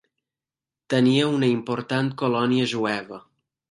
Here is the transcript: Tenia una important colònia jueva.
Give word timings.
Tenia 0.93 1.29
una 1.35 1.51
important 1.53 2.13
colònia 2.25 2.69
jueva. 2.77 3.27